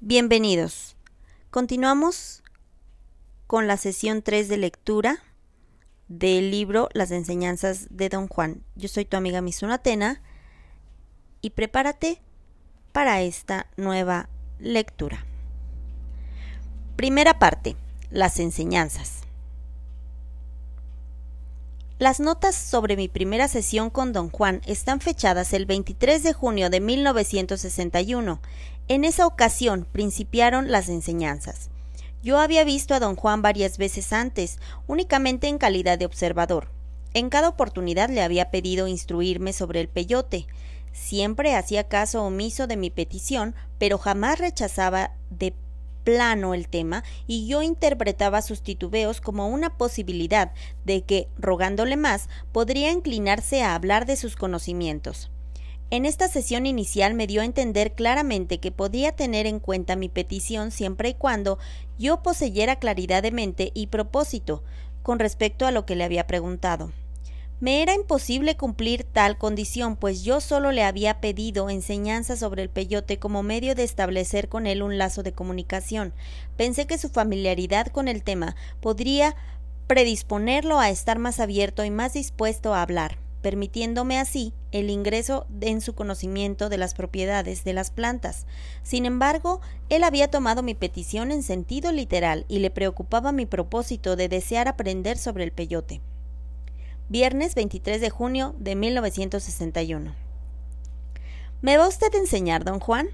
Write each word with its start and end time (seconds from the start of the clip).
Bienvenidos. 0.00 0.94
Continuamos 1.50 2.44
con 3.48 3.66
la 3.66 3.76
sesión 3.76 4.22
3 4.22 4.48
de 4.48 4.56
lectura 4.56 5.18
del 6.06 6.52
libro 6.52 6.88
Las 6.92 7.10
enseñanzas 7.10 7.88
de 7.90 8.08
Don 8.08 8.28
Juan. 8.28 8.62
Yo 8.76 8.86
soy 8.86 9.06
tu 9.06 9.16
amiga 9.16 9.40
Misunatena 9.40 10.22
y 11.40 11.50
prepárate 11.50 12.22
para 12.92 13.22
esta 13.22 13.66
nueva 13.76 14.28
lectura. 14.60 15.26
Primera 16.94 17.40
parte, 17.40 17.74
las 18.12 18.38
enseñanzas. 18.38 19.22
Las 21.98 22.20
notas 22.20 22.54
sobre 22.54 22.94
mi 22.94 23.08
primera 23.08 23.48
sesión 23.48 23.90
con 23.90 24.12
don 24.12 24.30
Juan 24.30 24.62
están 24.64 25.00
fechadas 25.00 25.52
el 25.52 25.66
23 25.66 26.22
de 26.22 26.32
junio 26.32 26.70
de 26.70 26.78
1961. 26.78 28.40
En 28.90 29.04
esa 29.04 29.26
ocasión 29.26 29.86
principiaron 29.92 30.70
las 30.70 30.88
enseñanzas. 30.88 31.68
Yo 32.22 32.38
había 32.38 32.64
visto 32.64 32.94
a 32.94 33.00
don 33.00 33.16
Juan 33.16 33.42
varias 33.42 33.76
veces 33.76 34.14
antes, 34.14 34.58
únicamente 34.86 35.46
en 35.46 35.58
calidad 35.58 35.98
de 35.98 36.06
observador. 36.06 36.70
En 37.12 37.28
cada 37.28 37.50
oportunidad 37.50 38.08
le 38.08 38.22
había 38.22 38.50
pedido 38.50 38.88
instruirme 38.88 39.52
sobre 39.52 39.82
el 39.82 39.88
peyote. 39.88 40.46
Siempre 40.94 41.54
hacía 41.54 41.84
caso 41.84 42.24
omiso 42.24 42.66
de 42.66 42.78
mi 42.78 42.88
petición, 42.88 43.54
pero 43.78 43.98
jamás 43.98 44.38
rechazaba 44.38 45.12
de 45.28 45.52
plano 46.02 46.54
el 46.54 46.66
tema 46.68 47.04
y 47.26 47.46
yo 47.46 47.60
interpretaba 47.60 48.40
sus 48.40 48.62
titubeos 48.62 49.20
como 49.20 49.48
una 49.48 49.76
posibilidad 49.76 50.52
de 50.86 51.02
que, 51.02 51.28
rogándole 51.36 51.98
más, 51.98 52.30
podría 52.52 52.90
inclinarse 52.90 53.62
a 53.62 53.74
hablar 53.74 54.06
de 54.06 54.16
sus 54.16 54.34
conocimientos. 54.34 55.30
En 55.90 56.04
esta 56.04 56.28
sesión 56.28 56.66
inicial 56.66 57.14
me 57.14 57.26
dio 57.26 57.40
a 57.40 57.46
entender 57.46 57.94
claramente 57.94 58.58
que 58.58 58.70
podía 58.70 59.12
tener 59.12 59.46
en 59.46 59.58
cuenta 59.58 59.96
mi 59.96 60.10
petición 60.10 60.70
siempre 60.70 61.10
y 61.10 61.14
cuando 61.14 61.58
yo 61.98 62.22
poseyera 62.22 62.76
claridad 62.76 63.22
de 63.22 63.32
mente 63.32 63.70
y 63.72 63.86
propósito 63.86 64.62
con 65.02 65.18
respecto 65.18 65.64
a 65.64 65.70
lo 65.70 65.86
que 65.86 65.96
le 65.96 66.04
había 66.04 66.26
preguntado. 66.26 66.92
Me 67.60 67.82
era 67.82 67.94
imposible 67.94 68.56
cumplir 68.56 69.02
tal 69.02 69.38
condición, 69.38 69.96
pues 69.96 70.22
yo 70.22 70.42
solo 70.42 70.72
le 70.72 70.84
había 70.84 71.20
pedido 71.20 71.70
enseñanza 71.70 72.36
sobre 72.36 72.62
el 72.62 72.68
peyote 72.68 73.18
como 73.18 73.42
medio 73.42 73.74
de 73.74 73.82
establecer 73.82 74.50
con 74.50 74.66
él 74.66 74.82
un 74.82 74.98
lazo 74.98 75.22
de 75.22 75.32
comunicación. 75.32 76.12
Pensé 76.58 76.86
que 76.86 76.98
su 76.98 77.08
familiaridad 77.08 77.86
con 77.86 78.08
el 78.08 78.22
tema 78.22 78.54
podría 78.80 79.34
predisponerlo 79.86 80.78
a 80.78 80.90
estar 80.90 81.18
más 81.18 81.40
abierto 81.40 81.82
y 81.82 81.90
más 81.90 82.12
dispuesto 82.12 82.74
a 82.74 82.82
hablar, 82.82 83.18
permitiéndome 83.42 84.18
así 84.18 84.52
el 84.72 84.90
ingreso 84.90 85.46
en 85.60 85.80
su 85.80 85.94
conocimiento 85.94 86.68
de 86.68 86.78
las 86.78 86.94
propiedades 86.94 87.64
de 87.64 87.72
las 87.72 87.90
plantas. 87.90 88.46
Sin 88.82 89.06
embargo, 89.06 89.60
él 89.88 90.04
había 90.04 90.30
tomado 90.30 90.62
mi 90.62 90.74
petición 90.74 91.32
en 91.32 91.42
sentido 91.42 91.92
literal 91.92 92.44
y 92.48 92.58
le 92.58 92.70
preocupaba 92.70 93.32
mi 93.32 93.46
propósito 93.46 94.16
de 94.16 94.28
desear 94.28 94.68
aprender 94.68 95.18
sobre 95.18 95.44
el 95.44 95.52
peyote 95.52 96.00
viernes 97.08 97.54
23 97.54 98.02
de 98.02 98.10
junio 98.10 98.54
de 98.58 98.76
1961. 98.76 100.14
¿Me 101.62 101.76
va 101.78 101.88
usted 101.88 102.14
a 102.14 102.18
enseñar, 102.18 102.64
don 102.64 102.80
Juan? 102.80 103.08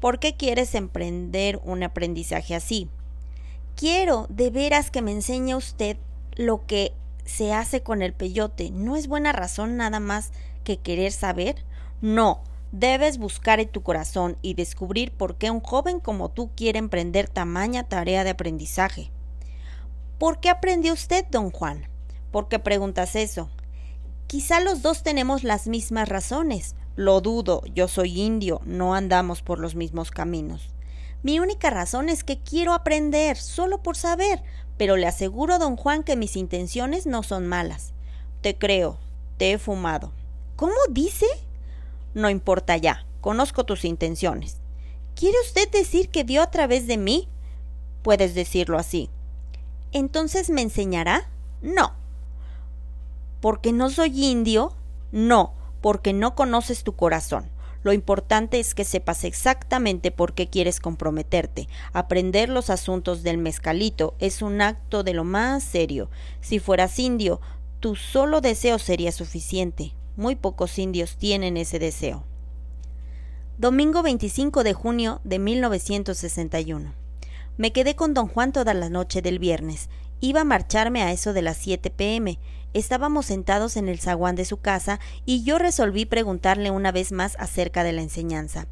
¿Por 0.00 0.18
qué 0.18 0.36
quieres 0.36 0.74
emprender 0.74 1.60
un 1.62 1.82
aprendizaje 1.82 2.54
así? 2.54 2.88
Quiero 3.76 4.26
de 4.30 4.50
veras 4.50 4.90
que 4.90 5.02
me 5.02 5.12
enseñe 5.12 5.54
usted 5.54 5.98
lo 6.34 6.66
que 6.66 6.92
se 7.30 7.54
hace 7.54 7.82
con 7.82 8.02
el 8.02 8.12
peyote. 8.12 8.70
¿No 8.70 8.96
es 8.96 9.06
buena 9.06 9.32
razón 9.32 9.76
nada 9.76 10.00
más 10.00 10.32
que 10.64 10.78
querer 10.78 11.12
saber? 11.12 11.64
No, 12.00 12.42
debes 12.72 13.18
buscar 13.18 13.60
en 13.60 13.68
tu 13.68 13.82
corazón 13.82 14.36
y 14.42 14.54
descubrir 14.54 15.12
por 15.12 15.36
qué 15.36 15.50
un 15.50 15.60
joven 15.60 16.00
como 16.00 16.30
tú 16.30 16.50
quiere 16.54 16.78
emprender 16.78 17.28
tamaña 17.28 17.84
tarea 17.84 18.24
de 18.24 18.30
aprendizaje. 18.30 19.10
¿Por 20.18 20.40
qué 20.40 20.50
aprendió 20.50 20.92
usted, 20.92 21.24
don 21.30 21.50
Juan? 21.50 21.88
¿Por 22.30 22.48
qué 22.48 22.58
preguntas 22.58 23.16
eso? 23.16 23.48
Quizá 24.26 24.60
los 24.60 24.82
dos 24.82 25.02
tenemos 25.02 25.44
las 25.44 25.66
mismas 25.66 26.08
razones. 26.08 26.74
Lo 26.96 27.20
dudo, 27.20 27.62
yo 27.74 27.88
soy 27.88 28.20
indio, 28.20 28.60
no 28.64 28.94
andamos 28.94 29.42
por 29.42 29.58
los 29.58 29.74
mismos 29.74 30.10
caminos. 30.10 30.68
Mi 31.22 31.38
única 31.38 31.70
razón 31.70 32.08
es 32.08 32.24
que 32.24 32.40
quiero 32.40 32.72
aprender, 32.72 33.36
solo 33.36 33.82
por 33.82 33.96
saber, 33.96 34.42
pero 34.80 34.96
le 34.96 35.06
aseguro, 35.06 35.58
don 35.58 35.76
Juan, 35.76 36.04
que 36.04 36.16
mis 36.16 36.36
intenciones 36.36 37.04
no 37.04 37.22
son 37.22 37.46
malas. 37.46 37.92
Te 38.40 38.56
creo, 38.56 38.96
te 39.36 39.52
he 39.52 39.58
fumado. 39.58 40.10
¿Cómo 40.56 40.72
dice? 40.88 41.26
No 42.14 42.30
importa 42.30 42.78
ya, 42.78 43.04
conozco 43.20 43.64
tus 43.64 43.84
intenciones. 43.84 44.56
¿Quiere 45.14 45.36
usted 45.44 45.70
decir 45.70 46.08
que 46.08 46.24
vio 46.24 46.40
a 46.40 46.50
través 46.50 46.86
de 46.86 46.96
mí? 46.96 47.28
Puedes 48.00 48.34
decirlo 48.34 48.78
así. 48.78 49.10
¿Entonces 49.92 50.48
me 50.48 50.62
enseñará? 50.62 51.28
No, 51.60 51.92
porque 53.42 53.74
no 53.74 53.90
soy 53.90 54.24
indio, 54.24 54.72
no, 55.12 55.52
porque 55.82 56.14
no 56.14 56.34
conoces 56.34 56.84
tu 56.84 56.96
corazón. 56.96 57.50
Lo 57.82 57.92
importante 57.92 58.60
es 58.60 58.74
que 58.74 58.84
sepas 58.84 59.24
exactamente 59.24 60.10
por 60.10 60.34
qué 60.34 60.48
quieres 60.48 60.80
comprometerte. 60.80 61.68
Aprender 61.92 62.48
los 62.48 62.68
asuntos 62.68 63.22
del 63.22 63.38
mezcalito 63.38 64.14
es 64.18 64.42
un 64.42 64.60
acto 64.60 65.02
de 65.02 65.14
lo 65.14 65.24
más 65.24 65.62
serio. 65.64 66.10
Si 66.40 66.58
fueras 66.58 66.98
indio, 66.98 67.40
tu 67.80 67.96
solo 67.96 68.42
deseo 68.42 68.78
sería 68.78 69.12
suficiente. 69.12 69.94
Muy 70.16 70.36
pocos 70.36 70.78
indios 70.78 71.16
tienen 71.16 71.56
ese 71.56 71.78
deseo. 71.78 72.24
Domingo 73.56 74.02
25 74.02 74.64
de 74.64 74.74
junio 74.74 75.20
de 75.24 75.38
1961. 75.38 76.92
Me 77.56 77.72
quedé 77.72 77.94
con 77.94 78.14
don 78.14 78.26
Juan 78.26 78.52
toda 78.52 78.74
la 78.74 78.88
noche 78.88 79.22
del 79.22 79.38
viernes. 79.38 79.88
Iba 80.20 80.42
a 80.42 80.44
marcharme 80.44 81.02
a 81.02 81.12
eso 81.12 81.32
de 81.32 81.42
las 81.42 81.56
7 81.56 81.90
pm. 81.90 82.38
Estábamos 82.72 83.26
sentados 83.26 83.76
en 83.76 83.88
el 83.88 83.98
zaguán 83.98 84.36
de 84.36 84.44
su 84.44 84.58
casa 84.58 85.00
y 85.26 85.42
yo 85.42 85.58
resolví 85.58 86.04
preguntarle 86.04 86.70
una 86.70 86.92
vez 86.92 87.10
más 87.10 87.34
acerca 87.40 87.82
de 87.82 87.92
la 87.92 88.02
enseñanza. 88.02 88.68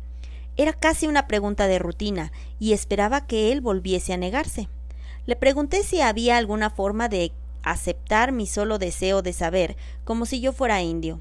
Era 0.56 0.72
casi 0.72 1.08
una 1.08 1.26
pregunta 1.26 1.66
de 1.66 1.80
rutina 1.80 2.30
y 2.60 2.74
esperaba 2.74 3.26
que 3.26 3.50
él 3.50 3.60
volviese 3.60 4.12
a 4.12 4.16
negarse. 4.16 4.68
Le 5.26 5.34
pregunté 5.34 5.82
si 5.82 6.00
había 6.00 6.36
alguna 6.36 6.70
forma 6.70 7.08
de 7.08 7.32
aceptar 7.64 8.30
mi 8.30 8.46
solo 8.46 8.78
deseo 8.78 9.20
de 9.20 9.32
saber, 9.32 9.76
como 10.04 10.26
si 10.26 10.40
yo 10.40 10.52
fuera 10.52 10.80
indio. 10.80 11.20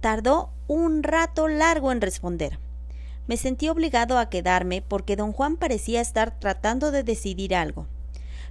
Tardó 0.00 0.50
un 0.66 1.04
rato 1.04 1.46
largo 1.46 1.92
en 1.92 2.00
responder. 2.00 2.58
Me 3.28 3.36
sentí 3.36 3.68
obligado 3.68 4.18
a 4.18 4.28
quedarme 4.28 4.82
porque 4.82 5.14
don 5.14 5.32
Juan 5.32 5.56
parecía 5.56 6.00
estar 6.00 6.38
tratando 6.40 6.90
de 6.90 7.04
decidir 7.04 7.54
algo. 7.54 7.86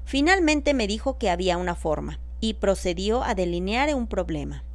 Finalmente 0.06 0.74
me 0.74 0.88
dijo 0.88 1.18
que 1.18 1.30
había 1.30 1.58
una 1.58 1.76
forma 1.76 2.20
y 2.44 2.56
procedió 2.56 3.24
a 3.24 3.36
delinear 3.36 3.96
un 3.96 4.06
problema. 4.06 4.66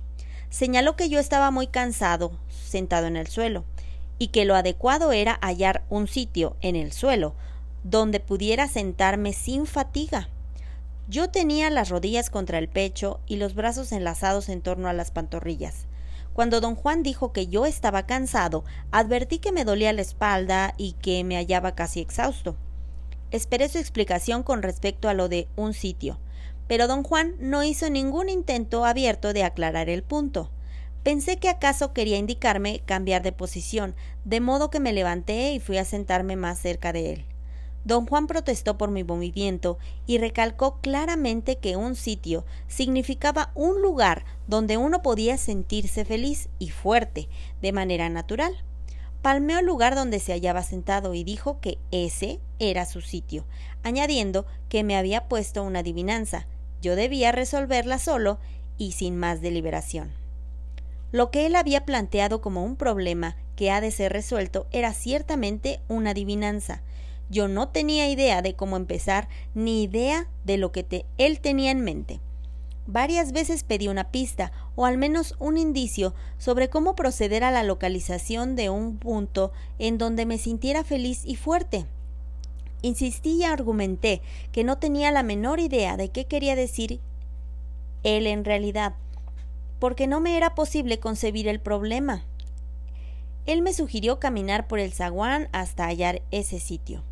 Señaló 0.49 0.97
que 0.97 1.11
yo 1.11 1.21
estaba 1.21 1.51
muy 1.51 1.67
cansado, 1.67 2.33
sentado 2.49 3.07
en 3.07 3.15
el 3.19 3.27
suelo, 3.27 3.67
y 4.19 4.29
que 4.29 4.47
lo 4.47 4.55
adecuado 4.55 5.13
era 5.13 5.39
hallar 5.43 5.85
un 5.91 6.09
sitio 6.09 6.57
en 6.63 6.77
el 6.77 6.93
suelo 6.93 7.35
donde 7.85 8.21
pudiera 8.21 8.69
sentarme 8.69 9.35
sin 9.35 9.67
fatiga. 9.67 10.31
Yo 11.09 11.29
tenía 11.29 11.69
las 11.69 11.91
rodillas 11.91 12.31
contra 12.31 12.57
el 12.57 12.71
pecho 12.71 13.21
y 13.27 13.37
los 13.37 13.55
brazos 13.55 13.93
enlazados 13.93 14.49
en 14.49 14.63
torno 14.63 14.89
a 14.89 14.95
las 14.95 15.11
pantorrillas. 15.11 15.89
Cuando 16.33 16.63
don 16.63 16.75
Juan 16.75 17.03
dijo 17.03 17.35
que 17.35 17.49
yo 17.49 17.67
estaba 17.67 18.07
cansado, 18.07 18.65
advertí 18.93 19.41
que 19.41 19.53
me 19.53 19.67
dolía 19.67 19.93
la 19.93 20.01
espalda 20.01 20.73
y 20.79 20.93
que 20.93 21.23
me 21.23 21.37
hallaba 21.37 21.75
casi 21.75 22.01
exhausto. 22.01 22.57
Esperé 23.31 23.69
su 23.69 23.77
explicación 23.77 24.43
con 24.43 24.63
respecto 24.63 25.11
a 25.11 25.13
lo 25.13 25.29
de 25.29 25.49
un 25.55 25.75
sitio, 25.75 26.19
pero 26.69 26.87
don 26.87 27.03
Juan 27.03 27.35
no 27.41 27.65
hizo 27.65 27.91
ningún 27.91 28.29
intento 28.29 28.85
abierto 28.85 29.33
de 29.33 29.43
aclarar 29.43 29.89
el 29.89 30.05
punto. 30.05 30.51
Pensé 31.03 31.39
que 31.39 31.49
acaso 31.49 31.93
quería 31.93 32.19
indicarme 32.19 32.83
cambiar 32.85 33.23
de 33.23 33.33
posición, 33.33 33.95
de 34.25 34.41
modo 34.41 34.71
que 34.71 34.79
me 34.79 34.93
levanté 34.93 35.53
y 35.53 35.61
fui 35.61 35.79
a 35.79 35.85
sentarme 35.85 36.37
más 36.37 36.59
cerca 36.59 36.93
de 36.93 37.13
él. 37.13 37.25
Don 37.85 38.05
Juan 38.05 38.27
protestó 38.27 38.77
por 38.77 38.91
mi 38.91 39.03
movimiento 39.03 39.79
y 40.07 40.19
recalcó 40.19 40.79
claramente 40.83 41.57
que 41.57 41.77
un 41.77 41.95
sitio 41.95 42.45
significaba 42.67 43.51
un 43.55 43.81
lugar 43.81 44.27
donde 44.47 44.77
uno 44.77 45.01
podía 45.01 45.39
sentirse 45.39 46.05
feliz 46.05 46.51
y 46.59 46.69
fuerte 46.69 47.31
de 47.63 47.73
manera 47.73 48.11
natural. 48.11 48.53
Palmeó 49.23 49.61
el 49.61 49.67
lugar 49.67 49.95
donde 49.95 50.21
se 50.21 50.33
hallaba 50.33 50.63
sentado 50.63 51.15
y 51.15 51.25
dijo 51.25 51.61
que 51.61 51.79
ese 51.91 52.41
era 52.59 52.85
su 52.85 53.01
sitio, 53.01 53.47
añadiendo 53.83 54.45
que 54.69 54.85
me 54.85 54.97
había 54.97 55.27
puesto 55.27 55.63
una 55.63 55.79
adivinanza, 55.79 56.47
yo 56.81 56.97
debía 56.97 57.33
resolverla 57.33 57.99
solo 57.99 58.39
y 58.77 58.93
sin 58.93 59.17
más 59.17 59.41
deliberación. 59.41 60.13
Lo 61.11 61.31
que 61.31 61.47
él 61.47 61.57
había 61.57 61.85
planteado 61.85 62.41
como 62.41 62.65
un 62.65 62.77
problema 62.77 63.37
que 63.57 63.71
ha 63.71 63.81
de 63.81 63.91
ser 63.91 64.13
resuelto 64.13 64.67
era 64.73 64.93
ciertamente 64.93 65.81
una 65.89 66.11
adivinanza. 66.11 66.83
Yo 67.31 67.49
no 67.49 67.69
tenía 67.69 68.09
idea 68.09 68.43
de 68.43 68.55
cómo 68.55 68.77
empezar, 68.77 69.29
ni 69.55 69.83
idea 69.83 70.29
de 70.45 70.59
lo 70.59 70.71
que 70.71 71.07
él 71.19 71.41
tenía 71.41 71.71
en 71.71 71.81
mente. 71.81 72.21
Varias 72.87 73.33
veces 73.33 73.65
pedí 73.65 73.89
una 73.89 74.11
pista, 74.11 74.51
o 74.75 74.87
al 74.87 74.97
menos 74.97 75.35
un 75.39 75.59
indicio, 75.59 76.15
sobre 76.39 76.71
cómo 76.71 76.95
proceder 76.95 77.45
a 77.45 77.51
la 77.51 77.63
localización 77.63 78.57
de 78.57 78.71
un 78.71 78.97
punto 78.97 79.53
en 79.79 79.99
donde 79.99 80.25
me 80.25 80.39
sintiera 80.39 80.85
feliz 80.85 81.23
y 81.25 81.37
fuerte. 81.37 81.87
Insistí 82.83 83.39
y 83.39 83.45
argumenté 83.45 84.23
que 84.53 84.65
no 84.65 84.79
tenía 84.79 85.11
la 85.11 85.23
menor 85.23 85.61
idea 85.61 85.97
de 85.97 86.11
qué 86.11 86.27
quería 86.27 86.55
decir 86.55 87.01
él 88.05 88.27
en 88.27 88.45
realidad, 88.45 88.95
porque 89.79 90.07
no 90.07 90.21
me 90.21 90.37
era 90.37 90.55
posible 90.55 91.01
concebir 91.01 91.49
el 91.49 91.61
problema. 91.61 92.25
Él 93.47 93.63
me 93.63 93.73
sugirió 93.73 94.21
caminar 94.21 94.69
por 94.69 94.79
el 94.79 94.93
zaguán 94.93 95.49
hasta 95.53 95.87
hallar 95.87 96.23
ese 96.31 96.61
sitio. 96.61 97.03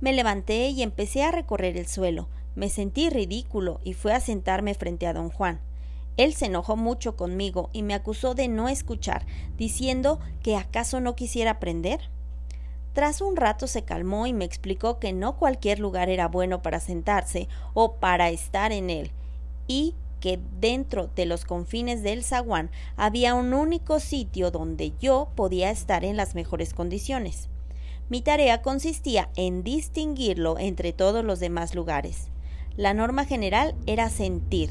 Me 0.00 0.12
levanté 0.12 0.68
y 0.68 0.82
empecé 0.82 1.22
a 1.24 1.32
recorrer 1.32 1.76
el 1.76 1.86
suelo. 1.86 2.28
Me 2.54 2.68
sentí 2.68 3.10
ridículo 3.10 3.80
y 3.84 3.94
fui 3.94 4.12
a 4.12 4.20
sentarme 4.20 4.74
frente 4.74 5.06
a 5.06 5.12
don 5.12 5.30
Juan. 5.30 5.60
Él 6.16 6.34
se 6.34 6.46
enojó 6.46 6.76
mucho 6.76 7.16
conmigo 7.16 7.70
y 7.72 7.82
me 7.82 7.94
acusó 7.94 8.34
de 8.34 8.48
no 8.48 8.68
escuchar, 8.68 9.26
diciendo 9.56 10.20
que 10.42 10.56
acaso 10.56 11.00
no 11.00 11.16
quisiera 11.16 11.52
aprender. 11.52 12.10
Tras 12.92 13.20
un 13.20 13.36
rato 13.36 13.66
se 13.66 13.82
calmó 13.82 14.26
y 14.26 14.32
me 14.32 14.44
explicó 14.44 14.98
que 14.98 15.12
no 15.12 15.36
cualquier 15.36 15.78
lugar 15.78 16.08
era 16.08 16.26
bueno 16.26 16.60
para 16.60 16.80
sentarse 16.80 17.48
o 17.72 17.94
para 17.94 18.30
estar 18.30 18.72
en 18.72 18.90
él, 18.90 19.12
y 19.68 19.94
que 20.20 20.40
dentro 20.60 21.08
de 21.14 21.24
los 21.24 21.44
confines 21.44 22.02
del 22.02 22.24
zaguán 22.24 22.70
había 22.96 23.34
un 23.34 23.54
único 23.54 24.00
sitio 24.00 24.50
donde 24.50 24.92
yo 25.00 25.30
podía 25.34 25.70
estar 25.70 26.04
en 26.04 26.16
las 26.16 26.34
mejores 26.34 26.74
condiciones. 26.74 27.48
Mi 28.08 28.22
tarea 28.22 28.60
consistía 28.60 29.30
en 29.36 29.62
distinguirlo 29.62 30.58
entre 30.58 30.92
todos 30.92 31.24
los 31.24 31.38
demás 31.38 31.76
lugares. 31.76 32.28
La 32.76 32.92
norma 32.92 33.24
general 33.24 33.76
era 33.86 34.10
sentir 34.10 34.70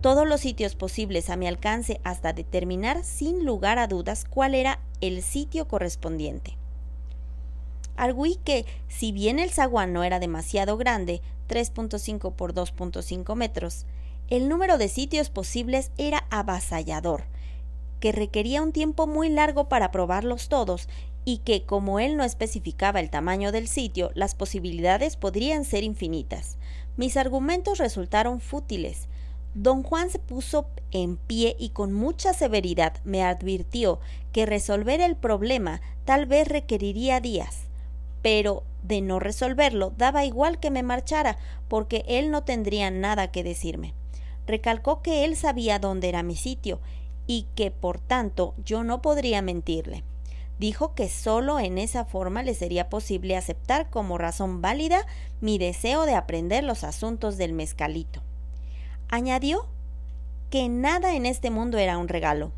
todos 0.00 0.26
los 0.26 0.40
sitios 0.40 0.74
posibles 0.74 1.28
a 1.28 1.36
mi 1.36 1.46
alcance 1.46 2.00
hasta 2.02 2.32
determinar 2.32 3.04
sin 3.04 3.44
lugar 3.44 3.78
a 3.78 3.88
dudas 3.88 4.24
cuál 4.24 4.54
era 4.54 4.80
el 5.00 5.22
sitio 5.22 5.68
correspondiente. 5.68 6.56
Arguí 7.98 8.36
que, 8.36 8.64
si 8.86 9.10
bien 9.10 9.40
el 9.40 9.50
zaguán 9.50 9.92
no 9.92 10.04
era 10.04 10.20
demasiado 10.20 10.76
grande, 10.76 11.20
3.5 11.48 12.32
por 12.32 12.54
2.5 12.54 13.34
metros, 13.34 13.86
el 14.28 14.48
número 14.48 14.78
de 14.78 14.86
sitios 14.86 15.30
posibles 15.30 15.90
era 15.98 16.24
avasallador, 16.30 17.24
que 17.98 18.12
requería 18.12 18.62
un 18.62 18.70
tiempo 18.70 19.08
muy 19.08 19.28
largo 19.28 19.68
para 19.68 19.90
probarlos 19.90 20.48
todos 20.48 20.88
y 21.24 21.38
que, 21.38 21.64
como 21.64 21.98
él 21.98 22.16
no 22.16 22.22
especificaba 22.22 23.00
el 23.00 23.10
tamaño 23.10 23.50
del 23.50 23.66
sitio, 23.66 24.12
las 24.14 24.36
posibilidades 24.36 25.16
podrían 25.16 25.64
ser 25.64 25.82
infinitas. 25.82 26.56
Mis 26.96 27.16
argumentos 27.16 27.78
resultaron 27.78 28.40
fútiles. 28.40 29.08
Don 29.54 29.82
Juan 29.82 30.08
se 30.10 30.20
puso 30.20 30.68
en 30.92 31.16
pie 31.16 31.56
y 31.58 31.70
con 31.70 31.92
mucha 31.92 32.32
severidad 32.32 32.92
me 33.02 33.24
advirtió 33.24 33.98
que 34.30 34.46
resolver 34.46 35.00
el 35.00 35.16
problema 35.16 35.80
tal 36.04 36.26
vez 36.26 36.46
requeriría 36.46 37.18
días 37.18 37.67
pero 38.22 38.64
de 38.82 39.00
no 39.00 39.18
resolverlo 39.18 39.92
daba 39.96 40.24
igual 40.24 40.60
que 40.60 40.70
me 40.70 40.82
marchara, 40.82 41.38
porque 41.68 42.04
él 42.08 42.30
no 42.30 42.44
tendría 42.44 42.90
nada 42.90 43.30
que 43.30 43.44
decirme. 43.44 43.94
Recalcó 44.46 45.02
que 45.02 45.24
él 45.24 45.36
sabía 45.36 45.78
dónde 45.78 46.08
era 46.08 46.22
mi 46.22 46.36
sitio 46.36 46.80
y 47.26 47.46
que 47.54 47.70
por 47.70 48.00
tanto 48.00 48.54
yo 48.64 48.82
no 48.84 49.02
podría 49.02 49.42
mentirle. 49.42 50.04
Dijo 50.58 50.94
que 50.94 51.08
sólo 51.08 51.60
en 51.60 51.78
esa 51.78 52.04
forma 52.04 52.42
le 52.42 52.54
sería 52.54 52.88
posible 52.88 53.36
aceptar 53.36 53.90
como 53.90 54.18
razón 54.18 54.60
válida 54.60 55.06
mi 55.40 55.58
deseo 55.58 56.04
de 56.04 56.14
aprender 56.14 56.64
los 56.64 56.82
asuntos 56.82 57.36
del 57.36 57.52
mezcalito. 57.52 58.22
Añadió 59.08 59.66
que 60.50 60.68
nada 60.68 61.14
en 61.14 61.26
este 61.26 61.50
mundo 61.50 61.78
era 61.78 61.98
un 61.98 62.08
regalo. 62.08 62.50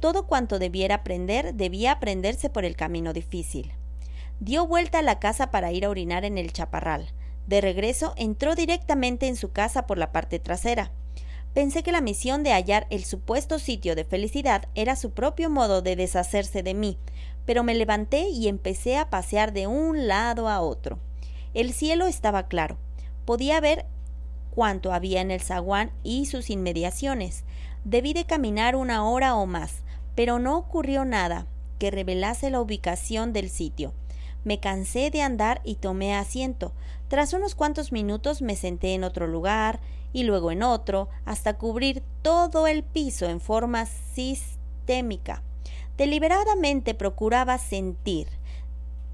Todo 0.00 0.26
cuanto 0.26 0.58
debiera 0.58 0.96
aprender 0.96 1.54
debía 1.54 1.92
aprenderse 1.92 2.50
por 2.50 2.64
el 2.64 2.76
camino 2.76 3.12
difícil. 3.12 3.72
Dio 4.40 4.66
vuelta 4.68 5.00
a 5.00 5.02
la 5.02 5.18
casa 5.18 5.50
para 5.50 5.72
ir 5.72 5.84
a 5.84 5.90
orinar 5.90 6.24
en 6.24 6.38
el 6.38 6.52
chaparral. 6.52 7.08
De 7.48 7.60
regreso 7.60 8.14
entró 8.16 8.54
directamente 8.54 9.26
en 9.26 9.34
su 9.34 9.50
casa 9.50 9.86
por 9.86 9.98
la 9.98 10.12
parte 10.12 10.38
trasera. 10.38 10.92
Pensé 11.54 11.82
que 11.82 11.90
la 11.90 12.00
misión 12.00 12.44
de 12.44 12.52
hallar 12.52 12.86
el 12.90 13.04
supuesto 13.04 13.58
sitio 13.58 13.96
de 13.96 14.04
felicidad 14.04 14.68
era 14.76 14.94
su 14.94 15.10
propio 15.10 15.50
modo 15.50 15.82
de 15.82 15.96
deshacerse 15.96 16.62
de 16.62 16.74
mí, 16.74 16.98
pero 17.46 17.64
me 17.64 17.74
levanté 17.74 18.28
y 18.28 18.46
empecé 18.46 18.96
a 18.96 19.10
pasear 19.10 19.52
de 19.52 19.66
un 19.66 20.06
lado 20.06 20.48
a 20.48 20.60
otro. 20.60 21.00
El 21.52 21.72
cielo 21.72 22.06
estaba 22.06 22.46
claro. 22.46 22.76
Podía 23.24 23.58
ver 23.60 23.86
cuánto 24.54 24.92
había 24.92 25.20
en 25.20 25.32
el 25.32 25.40
zaguán 25.40 25.90
y 26.04 26.26
sus 26.26 26.48
inmediaciones. 26.48 27.44
Debí 27.84 28.12
de 28.12 28.24
caminar 28.24 28.76
una 28.76 29.08
hora 29.08 29.34
o 29.34 29.46
más, 29.46 29.82
pero 30.14 30.38
no 30.38 30.56
ocurrió 30.56 31.04
nada 31.04 31.46
que 31.78 31.90
revelase 31.90 32.50
la 32.50 32.60
ubicación 32.60 33.32
del 33.32 33.50
sitio. 33.50 33.94
Me 34.44 34.60
cansé 34.60 35.10
de 35.10 35.22
andar 35.22 35.60
y 35.64 35.76
tomé 35.76 36.14
asiento. 36.14 36.72
Tras 37.08 37.32
unos 37.32 37.54
cuantos 37.54 37.92
minutos 37.92 38.42
me 38.42 38.56
senté 38.56 38.94
en 38.94 39.04
otro 39.04 39.26
lugar 39.26 39.80
y 40.12 40.22
luego 40.22 40.50
en 40.50 40.62
otro, 40.62 41.08
hasta 41.24 41.58
cubrir 41.58 42.02
todo 42.22 42.66
el 42.66 42.82
piso 42.82 43.28
en 43.28 43.40
forma 43.40 43.86
sistémica. 43.86 45.42
Deliberadamente 45.96 46.94
procuraba 46.94 47.58
sentir 47.58 48.28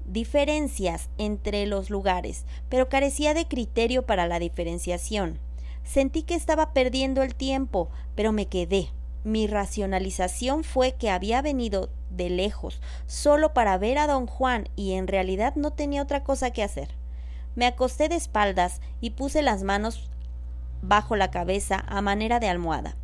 diferencias 0.05 1.09
entre 1.17 1.65
los 1.65 1.89
lugares, 1.89 2.45
pero 2.69 2.89
carecía 2.89 3.33
de 3.33 3.47
criterio 3.47 4.05
para 4.05 4.27
la 4.27 4.39
diferenciación. 4.39 5.39
Sentí 5.83 6.23
que 6.23 6.35
estaba 6.35 6.73
perdiendo 6.73 7.23
el 7.23 7.35
tiempo, 7.35 7.89
pero 8.15 8.31
me 8.31 8.47
quedé. 8.47 8.89
Mi 9.23 9.47
racionalización 9.47 10.63
fue 10.63 10.93
que 10.93 11.09
había 11.09 11.41
venido 11.41 11.89
de 12.15 12.29
lejos, 12.29 12.81
solo 13.07 13.53
para 13.53 13.77
ver 13.77 13.97
a 13.97 14.07
don 14.07 14.27
Juan, 14.27 14.69
y 14.75 14.93
en 14.93 15.07
realidad 15.07 15.55
no 15.55 15.71
tenía 15.71 16.01
otra 16.01 16.23
cosa 16.23 16.51
que 16.51 16.63
hacer. 16.63 16.89
Me 17.55 17.65
acosté 17.65 18.09
de 18.09 18.15
espaldas 18.15 18.81
y 19.01 19.11
puse 19.11 19.41
las 19.41 19.63
manos 19.63 20.09
bajo 20.81 21.15
la 21.15 21.31
cabeza 21.31 21.83
a 21.87 22.01
manera 22.01 22.39
de 22.39 22.49
almohada. 22.49 22.95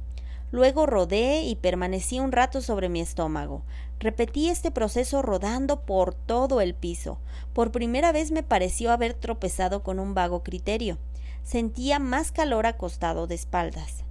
Luego 0.51 0.85
rodé 0.85 1.43
y 1.43 1.55
permanecí 1.55 2.19
un 2.19 2.33
rato 2.33 2.61
sobre 2.61 2.89
mi 2.89 2.99
estómago. 2.99 3.63
Repetí 3.99 4.49
este 4.49 4.69
proceso 4.69 5.21
rodando 5.21 5.81
por 5.81 6.13
todo 6.13 6.59
el 6.59 6.73
piso. 6.73 7.19
Por 7.53 7.71
primera 7.71 8.11
vez 8.11 8.31
me 8.31 8.43
pareció 8.43 8.91
haber 8.91 9.13
tropezado 9.13 9.81
con 9.81 9.99
un 9.99 10.13
vago 10.13 10.43
criterio. 10.43 10.97
Sentía 11.43 11.99
más 11.99 12.31
calor 12.31 12.65
acostado 12.65 13.27
de 13.27 13.35
espaldas. 13.35 14.03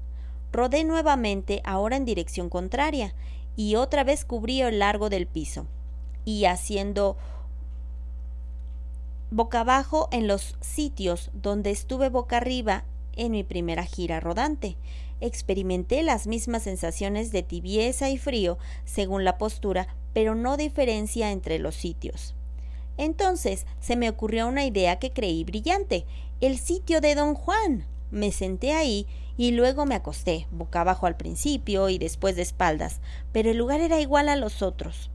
Rodé 0.53 0.85
nuevamente, 0.85 1.61
ahora 1.65 1.97
en 1.97 2.05
dirección 2.05 2.49
contraria, 2.49 3.15
y 3.61 3.77
otra 3.77 4.05
vez 4.05 4.25
cubrí 4.25 4.63
el 4.63 4.79
largo 4.79 5.11
del 5.11 5.27
piso, 5.27 5.67
y 6.25 6.47
haciendo 6.47 7.19
boca 9.31 9.61
abajo 9.61 10.09
en 10.13 10.27
los 10.27 10.57
sitios 10.63 11.29
donde 11.35 11.71
estuve 11.71 12.09
boca 12.09 12.39
arriba 12.39 12.85
en 13.17 13.33
mi 13.33 13.45
primera 13.45 13.85
gira 13.85 14.19
rodante. 14.19 14.79
Experimenté 15.21 16.03
las 16.03 16.27
mismas 16.27 16.63
sensaciones 16.63 17.33
de 17.33 17.43
tibieza 17.43 18.09
y 18.09 18.17
frío 18.17 18.57
según 18.87 19.25
la 19.25 19.37
postura, 19.37 19.95
pero 20.15 20.35
no 20.35 20.57
diferencia 20.57 21.31
entre 21.31 21.59
los 21.59 21.75
sitios. 21.75 22.35
Entonces 22.97 23.67
se 23.79 23.95
me 23.95 24.09
ocurrió 24.09 24.47
una 24.49 24.65
idea 24.65 24.99
que 24.99 25.13
creí 25.13 25.45
brillante, 25.45 26.07
el 26.41 26.59
sitio 26.59 27.03
de 27.03 27.15
don 27.15 27.35
Juan. 27.35 27.85
Me 28.11 28.33
senté 28.33 28.73
ahí 28.73 29.07
y 29.37 29.53
luego 29.53 29.87
me 29.87 29.95
acosté, 29.95 30.49
boca 30.51 30.81
abajo 30.81 31.07
al 31.07 31.17
principio 31.17 31.89
y 31.89 31.99
después 31.99 32.35
de 32.35 32.43
espaldas, 32.43 33.01
pero 33.33 33.51
el 33.51 33.57
lugar 33.57 33.81
era 33.81 34.01
igual 34.01 34.29
a 34.29 34.37
los 34.37 34.63
otros. 34.63 35.11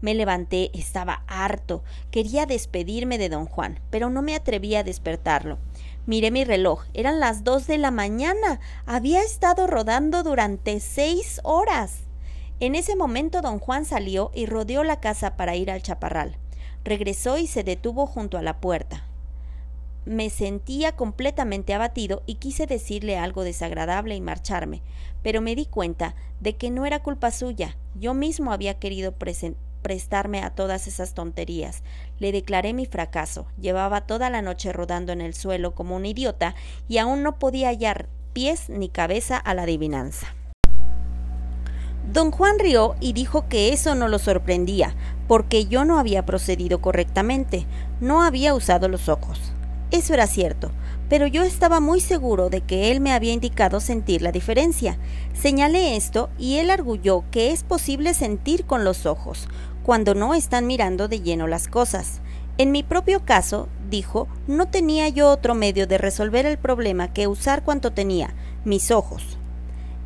Me 0.00 0.14
levanté, 0.14 0.70
estaba 0.72 1.24
harto, 1.26 1.82
quería 2.12 2.46
despedirme 2.46 3.18
de 3.18 3.28
don 3.28 3.46
Juan, 3.46 3.80
pero 3.90 4.10
no 4.10 4.22
me 4.22 4.36
atreví 4.36 4.76
a 4.76 4.84
despertarlo. 4.84 5.58
Miré 6.06 6.30
mi 6.30 6.44
reloj, 6.44 6.84
eran 6.94 7.18
las 7.18 7.42
dos 7.42 7.66
de 7.66 7.78
la 7.78 7.90
mañana, 7.90 8.60
había 8.84 9.22
estado 9.22 9.66
rodando 9.66 10.22
durante 10.22 10.78
seis 10.78 11.40
horas. 11.42 12.04
En 12.60 12.76
ese 12.76 12.94
momento 12.94 13.42
don 13.42 13.58
Juan 13.58 13.84
salió 13.84 14.30
y 14.34 14.46
rodeó 14.46 14.84
la 14.84 15.00
casa 15.00 15.36
para 15.36 15.56
ir 15.56 15.70
al 15.70 15.82
chaparral. 15.82 16.36
Regresó 16.84 17.38
y 17.38 17.48
se 17.48 17.64
detuvo 17.64 18.06
junto 18.06 18.38
a 18.38 18.42
la 18.42 18.60
puerta 18.60 19.02
me 20.06 20.30
sentía 20.30 20.92
completamente 20.92 21.74
abatido 21.74 22.22
y 22.26 22.36
quise 22.36 22.66
decirle 22.66 23.18
algo 23.18 23.42
desagradable 23.42 24.14
y 24.14 24.20
marcharme, 24.20 24.82
pero 25.22 25.40
me 25.40 25.56
di 25.56 25.66
cuenta 25.66 26.14
de 26.40 26.56
que 26.56 26.70
no 26.70 26.86
era 26.86 27.02
culpa 27.02 27.32
suya. 27.32 27.76
Yo 27.96 28.14
mismo 28.14 28.52
había 28.52 28.78
querido 28.78 29.14
prestarme 29.82 30.42
a 30.42 30.50
todas 30.50 30.86
esas 30.86 31.12
tonterías. 31.12 31.82
Le 32.20 32.30
declaré 32.30 32.72
mi 32.72 32.86
fracaso. 32.86 33.46
Llevaba 33.60 34.06
toda 34.06 34.30
la 34.30 34.42
noche 34.42 34.72
rodando 34.72 35.12
en 35.12 35.20
el 35.20 35.34
suelo 35.34 35.74
como 35.74 35.96
un 35.96 36.06
idiota 36.06 36.54
y 36.88 36.98
aún 36.98 37.24
no 37.24 37.38
podía 37.38 37.68
hallar 37.68 38.08
pies 38.32 38.68
ni 38.68 38.88
cabeza 38.88 39.36
a 39.36 39.54
la 39.54 39.62
adivinanza. 39.62 40.28
Don 42.12 42.30
Juan 42.30 42.60
rió 42.60 42.94
y 43.00 43.12
dijo 43.12 43.48
que 43.48 43.72
eso 43.72 43.96
no 43.96 44.06
lo 44.06 44.20
sorprendía, 44.20 44.94
porque 45.26 45.66
yo 45.66 45.84
no 45.84 45.98
había 45.98 46.24
procedido 46.24 46.80
correctamente, 46.80 47.66
no 48.00 48.22
había 48.22 48.54
usado 48.54 48.88
los 48.88 49.08
ojos. 49.08 49.55
Eso 49.90 50.14
era 50.14 50.26
cierto, 50.26 50.72
pero 51.08 51.28
yo 51.28 51.44
estaba 51.44 51.78
muy 51.78 52.00
seguro 52.00 52.50
de 52.50 52.60
que 52.60 52.90
él 52.90 53.00
me 53.00 53.12
había 53.12 53.32
indicado 53.32 53.78
sentir 53.78 54.20
la 54.20 54.32
diferencia. 54.32 54.98
Señalé 55.32 55.96
esto 55.96 56.28
y 56.38 56.56
él 56.56 56.70
arguyó 56.70 57.24
que 57.30 57.52
es 57.52 57.62
posible 57.62 58.12
sentir 58.12 58.64
con 58.64 58.84
los 58.84 59.06
ojos, 59.06 59.48
cuando 59.84 60.14
no 60.14 60.34
están 60.34 60.66
mirando 60.66 61.06
de 61.06 61.20
lleno 61.20 61.46
las 61.46 61.68
cosas. 61.68 62.20
En 62.58 62.72
mi 62.72 62.82
propio 62.82 63.24
caso, 63.24 63.68
dijo, 63.88 64.26
no 64.48 64.66
tenía 64.66 65.08
yo 65.08 65.30
otro 65.30 65.54
medio 65.54 65.86
de 65.86 65.98
resolver 65.98 66.46
el 66.46 66.58
problema 66.58 67.12
que 67.12 67.28
usar 67.28 67.62
cuanto 67.62 67.92
tenía, 67.92 68.34
mis 68.64 68.90
ojos. 68.90 69.38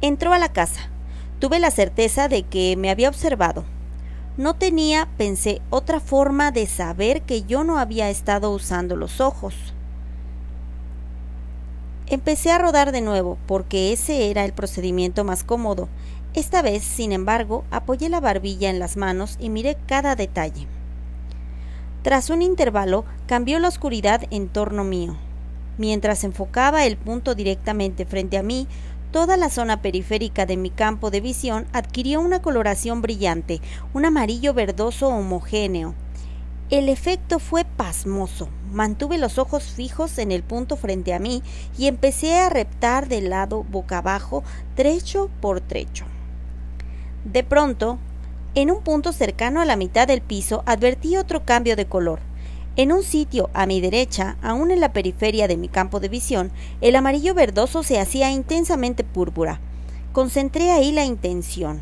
Entró 0.02 0.34
a 0.34 0.38
la 0.38 0.52
casa. 0.52 0.90
Tuve 1.38 1.58
la 1.58 1.70
certeza 1.70 2.28
de 2.28 2.42
que 2.42 2.76
me 2.76 2.90
había 2.90 3.08
observado. 3.08 3.64
No 4.40 4.54
tenía, 4.54 5.06
pensé, 5.18 5.61
otra 5.68 6.00
forma 6.00 6.50
de 6.50 6.66
saber 6.66 7.20
que 7.20 7.42
yo 7.42 7.62
no 7.62 7.76
había 7.76 8.09
estado 8.09 8.52
usando 8.52 8.97
los 8.97 9.20
ojos. 9.20 9.54
Empecé 12.06 12.50
a 12.50 12.56
rodar 12.56 12.90
de 12.90 13.02
nuevo, 13.02 13.37
porque 13.47 13.92
ese 13.92 14.30
era 14.30 14.47
el 14.47 14.54
procedimiento 14.54 15.25
más 15.25 15.44
cómodo. 15.44 15.90
Esta 16.32 16.62
vez, 16.62 16.82
sin 16.82 17.12
embargo, 17.12 17.64
apoyé 17.70 18.09
la 18.09 18.20
barbilla 18.20 18.70
en 18.70 18.78
las 18.78 18.97
manos 18.97 19.37
y 19.38 19.50
miré 19.50 19.76
cada 19.87 20.16
detalle. 20.16 20.66
Tras 22.02 22.30
un 22.30 22.40
intervalo, 22.40 23.04
cambió 23.26 23.59
la 23.59 23.68
oscuridad 23.68 24.23
en 24.30 24.49
torno 24.49 24.85
mío. 24.85 25.18
Mientras 25.76 26.25
enfocaba 26.25 26.87
el 26.87 26.97
punto 26.97 27.35
directamente 27.35 28.06
frente 28.06 28.38
a 28.38 28.42
mí, 28.42 28.68
toda 29.11 29.37
la 29.37 29.50
zona 29.50 29.83
periférica 29.83 30.47
de 30.47 30.57
mi 30.57 30.71
campo 30.71 31.11
de 31.11 31.21
visión 31.21 31.67
adquirió 31.73 32.21
una 32.21 32.43
coloración 32.43 33.02
brillante, 33.02 33.61
un 33.93 34.05
amarillo 34.05 34.55
verdoso 34.55 35.09
homogéneo. 35.09 35.95
El 36.71 36.88
efecto 36.88 37.40
fue 37.40 37.64
pasmoso. 37.64 38.49
Mantuve 38.71 39.19
los 39.19 39.38
ojos 39.38 39.64
fijos 39.64 40.19
en 40.19 40.31
el 40.31 40.45
punto 40.45 40.76
frente 40.76 41.12
a 41.12 41.19
mí 41.19 41.43
y 41.76 41.88
empecé 41.88 42.38
a 42.38 42.49
reptar 42.49 43.09
de 43.09 43.21
lado 43.21 43.64
boca 43.64 43.99
abajo, 43.99 44.45
trecho 44.76 45.29
por 45.40 45.61
trecho. 45.61 46.05
De 47.25 47.43
pronto, 47.43 47.99
en 48.55 48.71
un 48.71 48.83
punto 48.83 49.12
cercano 49.12 49.61
a 49.61 49.64
la 49.64 49.76
mitad 49.76 50.07
del 50.07 50.23
piso 50.23 50.62
advertí 50.64 51.17
otro 51.17 51.45
cambio 51.45 51.75
de 51.75 51.87
color. 51.87 52.21
En 52.76 52.92
un 52.92 53.02
sitio 53.02 53.50
a 53.52 53.66
mi 53.66 53.80
derecha, 53.80 54.36
aún 54.42 54.70
en 54.70 54.80
la 54.80 54.92
periferia 54.92 55.48
de 55.48 55.56
mi 55.56 55.68
campo 55.68 55.98
de 55.98 56.08
visión, 56.08 56.52
el 56.80 56.94
amarillo 56.94 57.34
verdoso 57.34 57.82
se 57.82 57.98
hacía 57.98 58.30
intensamente 58.30 59.02
púrpura. 59.02 59.60
Concentré 60.12 60.70
ahí 60.70 60.92
la 60.92 61.04
intención. 61.04 61.80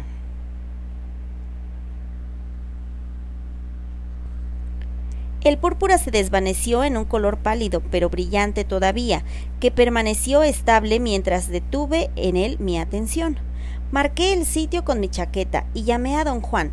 El 5.44 5.56
púrpura 5.56 5.98
se 5.98 6.10
desvaneció 6.10 6.84
en 6.84 6.96
un 6.96 7.04
color 7.04 7.38
pálido 7.38 7.80
pero 7.90 8.10
brillante 8.10 8.64
todavía, 8.64 9.24
que 9.60 9.70
permaneció 9.70 10.42
estable 10.42 11.00
mientras 11.00 11.48
detuve 11.48 12.10
en 12.16 12.36
él 12.36 12.56
mi 12.58 12.78
atención. 12.78 13.38
Marqué 13.92 14.32
el 14.32 14.44
sitio 14.44 14.84
con 14.84 15.00
mi 15.00 15.08
chaqueta 15.08 15.64
y 15.74 15.84
llamé 15.84 16.16
a 16.16 16.24
don 16.24 16.40
Juan. 16.40 16.72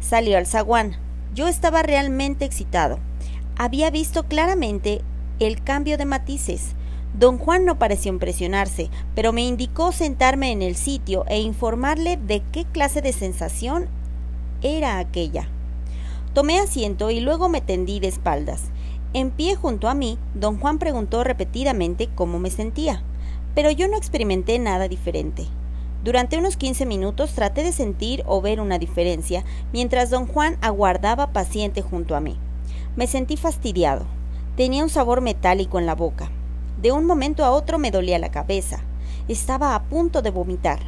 Salió 0.00 0.36
al 0.36 0.46
zaguán. 0.46 0.96
Yo 1.34 1.48
estaba 1.48 1.82
realmente 1.82 2.44
excitado. 2.44 2.98
Había 3.56 3.90
visto 3.90 4.24
claramente 4.24 5.02
el 5.38 5.62
cambio 5.62 5.98
de 5.98 6.04
matices. 6.04 6.74
Don 7.18 7.36
Juan 7.36 7.64
no 7.64 7.78
pareció 7.78 8.10
impresionarse, 8.10 8.88
pero 9.14 9.32
me 9.32 9.42
indicó 9.42 9.92
sentarme 9.92 10.50
en 10.52 10.62
el 10.62 10.74
sitio 10.74 11.24
e 11.28 11.40
informarle 11.40 12.16
de 12.16 12.42
qué 12.52 12.64
clase 12.64 13.02
de 13.02 13.12
sensación 13.12 13.88
era 14.62 14.98
aquella. 14.98 15.48
Tomé 16.32 16.58
asiento 16.58 17.10
y 17.10 17.20
luego 17.20 17.50
me 17.50 17.60
tendí 17.60 18.00
de 18.00 18.08
espaldas. 18.08 18.70
En 19.12 19.30
pie 19.30 19.54
junto 19.56 19.88
a 19.88 19.94
mí, 19.94 20.18
don 20.34 20.58
Juan 20.58 20.78
preguntó 20.78 21.22
repetidamente 21.22 22.08
cómo 22.14 22.38
me 22.38 22.50
sentía, 22.50 23.02
pero 23.54 23.70
yo 23.70 23.88
no 23.88 23.98
experimenté 23.98 24.58
nada 24.58 24.88
diferente. 24.88 25.46
Durante 26.02 26.38
unos 26.38 26.56
15 26.56 26.86
minutos 26.86 27.32
traté 27.32 27.62
de 27.62 27.72
sentir 27.72 28.24
o 28.26 28.40
ver 28.40 28.60
una 28.60 28.78
diferencia, 28.78 29.44
mientras 29.72 30.08
don 30.08 30.26
Juan 30.26 30.56
aguardaba 30.62 31.34
paciente 31.34 31.82
junto 31.82 32.16
a 32.16 32.20
mí. 32.20 32.38
Me 32.94 33.06
sentí 33.06 33.38
fastidiado. 33.38 34.04
Tenía 34.54 34.82
un 34.82 34.90
sabor 34.90 35.22
metálico 35.22 35.78
en 35.78 35.86
la 35.86 35.94
boca. 35.94 36.30
De 36.80 36.92
un 36.92 37.06
momento 37.06 37.42
a 37.42 37.50
otro 37.50 37.78
me 37.78 37.90
dolía 37.90 38.18
la 38.18 38.30
cabeza. 38.30 38.80
Estaba 39.28 39.74
a 39.74 39.84
punto 39.84 40.20
de 40.20 40.30
vomitar. 40.30 40.80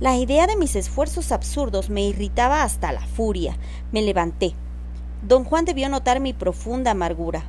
La 0.00 0.16
idea 0.16 0.46
de 0.46 0.56
mis 0.56 0.74
esfuerzos 0.74 1.32
absurdos 1.32 1.90
me 1.90 2.02
irritaba 2.02 2.62
hasta 2.62 2.92
la 2.92 3.02
furia. 3.02 3.58
Me 3.92 4.00
levanté. 4.00 4.54
Don 5.22 5.44
Juan 5.44 5.66
debió 5.66 5.90
notar 5.90 6.18
mi 6.18 6.32
profunda 6.32 6.92
amargura. 6.92 7.44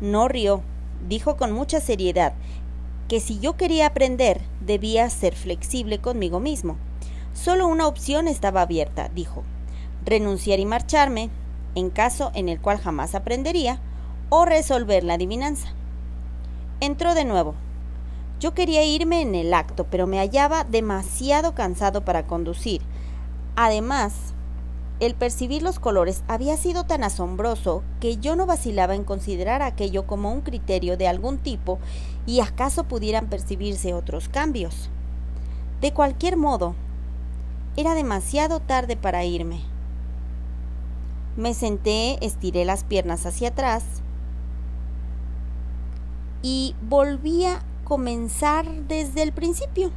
No 0.00 0.26
rió. 0.26 0.62
Dijo 1.08 1.36
con 1.36 1.52
mucha 1.52 1.80
seriedad 1.80 2.32
que 3.06 3.20
si 3.20 3.38
yo 3.38 3.56
quería 3.56 3.86
aprender, 3.86 4.40
debía 4.60 5.08
ser 5.10 5.36
flexible 5.36 6.00
conmigo 6.00 6.40
mismo. 6.40 6.76
Solo 7.34 7.68
una 7.68 7.86
opción 7.86 8.26
estaba 8.26 8.62
abierta, 8.62 9.10
dijo. 9.14 9.44
Renunciar 10.04 10.58
y 10.58 10.66
marcharme, 10.66 11.30
en 11.78 11.90
caso 11.90 12.30
en 12.34 12.48
el 12.48 12.60
cual 12.60 12.78
jamás 12.78 13.14
aprendería, 13.14 13.80
o 14.30 14.44
resolver 14.44 15.04
la 15.04 15.14
adivinanza. 15.14 15.68
Entró 16.80 17.14
de 17.14 17.24
nuevo. 17.24 17.54
Yo 18.40 18.54
quería 18.54 18.84
irme 18.84 19.22
en 19.22 19.34
el 19.34 19.54
acto, 19.54 19.86
pero 19.90 20.06
me 20.06 20.18
hallaba 20.18 20.64
demasiado 20.64 21.54
cansado 21.54 22.04
para 22.04 22.26
conducir. 22.26 22.82
Además, 23.56 24.34
el 25.00 25.14
percibir 25.14 25.62
los 25.62 25.78
colores 25.78 26.22
había 26.28 26.56
sido 26.56 26.84
tan 26.84 27.04
asombroso 27.04 27.82
que 28.00 28.16
yo 28.16 28.36
no 28.36 28.46
vacilaba 28.46 28.94
en 28.94 29.04
considerar 29.04 29.62
aquello 29.62 30.06
como 30.06 30.32
un 30.32 30.40
criterio 30.40 30.96
de 30.96 31.08
algún 31.08 31.38
tipo 31.38 31.78
y 32.26 32.40
acaso 32.40 32.84
pudieran 32.84 33.28
percibirse 33.28 33.94
otros 33.94 34.28
cambios. 34.28 34.90
De 35.80 35.92
cualquier 35.92 36.36
modo, 36.36 36.74
era 37.76 37.94
demasiado 37.94 38.58
tarde 38.58 38.96
para 38.96 39.24
irme. 39.24 39.62
Me 41.38 41.54
senté, 41.54 42.18
estiré 42.20 42.64
las 42.64 42.82
piernas 42.82 43.24
hacia 43.24 43.50
atrás 43.50 43.84
y 46.42 46.74
volví 46.82 47.44
a 47.44 47.62
comenzar 47.84 48.68
desde 48.88 49.22
el 49.22 49.30
principio. 49.30 49.92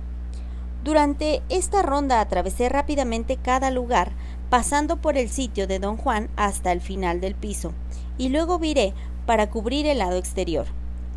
Durante 0.84 1.42
esta 1.50 1.82
ronda 1.82 2.22
atravesé 2.22 2.70
rápidamente 2.70 3.38
cada 3.38 3.72
lugar 3.72 4.12
pasando 4.52 4.98
por 4.98 5.18
el 5.18 5.30
sitio 5.30 5.66
de 5.66 5.80
don 5.80 5.98
Juan 5.98 6.30
hasta 6.36 6.72
el 6.72 6.80
final 6.80 7.22
del 7.22 7.34
piso, 7.34 7.74
y 8.20 8.30
luego 8.30 8.60
viré 8.60 8.94
para 9.26 9.50
cubrir 9.50 9.88
el 9.88 9.98
lado 9.98 10.18
exterior. 10.18 10.68